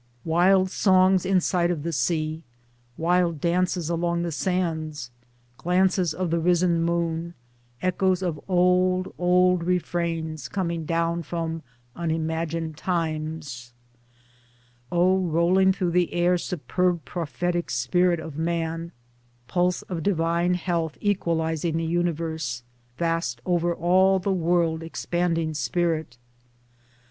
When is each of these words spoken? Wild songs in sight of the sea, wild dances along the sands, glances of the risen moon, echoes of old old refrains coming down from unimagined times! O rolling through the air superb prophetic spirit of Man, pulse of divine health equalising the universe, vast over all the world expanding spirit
Wild 0.25 0.71
songs 0.71 1.27
in 1.27 1.39
sight 1.41 1.69
of 1.69 1.83
the 1.83 1.93
sea, 1.93 2.41
wild 2.97 3.39
dances 3.39 3.87
along 3.87 4.23
the 4.23 4.31
sands, 4.31 5.11
glances 5.57 6.11
of 6.11 6.31
the 6.31 6.39
risen 6.39 6.81
moon, 6.81 7.35
echoes 7.83 8.23
of 8.23 8.39
old 8.47 9.13
old 9.19 9.63
refrains 9.63 10.47
coming 10.47 10.85
down 10.85 11.21
from 11.21 11.61
unimagined 11.95 12.77
times! 12.77 13.73
O 14.91 15.19
rolling 15.19 15.71
through 15.71 15.91
the 15.91 16.11
air 16.13 16.35
superb 16.35 17.05
prophetic 17.05 17.69
spirit 17.69 18.19
of 18.19 18.35
Man, 18.39 18.91
pulse 19.47 19.83
of 19.83 20.01
divine 20.01 20.55
health 20.55 20.97
equalising 20.99 21.77
the 21.77 21.85
universe, 21.85 22.63
vast 22.97 23.39
over 23.45 23.71
all 23.71 24.17
the 24.17 24.33
world 24.33 24.81
expanding 24.81 25.53
spirit 25.53 26.17